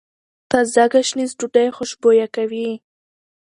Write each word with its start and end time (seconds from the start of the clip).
تازه 0.49 0.83
ګشنیز 0.93 1.31
ډوډۍ 1.39 1.67
خوشبويه 1.75 2.27
کوي. 2.35 2.69